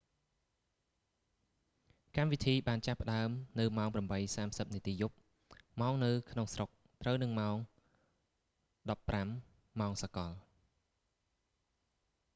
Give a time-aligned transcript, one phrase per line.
[2.17, 5.15] កម្មវិធីបានចាប់ផ្តើមនៅម៉ោង 8:30 នាទីយប់
[5.81, 6.69] ម៉ោងនៅក្នុងស្រុក
[7.01, 7.55] ត្រូវនឹងម៉ោង
[8.89, 10.31] 15.00 ម៉ោងសកល